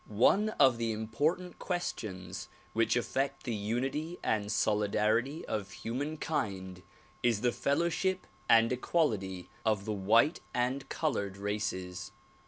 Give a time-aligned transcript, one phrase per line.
[0.07, 6.81] One of the important ques tions which affect the unity and solidarity of humankind
[7.21, 12.11] is the fellowship and equality of the white and colored races.